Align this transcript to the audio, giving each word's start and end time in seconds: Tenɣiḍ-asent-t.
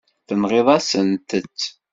Tenɣiḍ-asent-t. 0.27 1.59